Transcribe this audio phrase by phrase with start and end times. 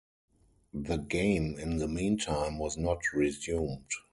[0.73, 3.91] The game, in the meantime, was not resumed.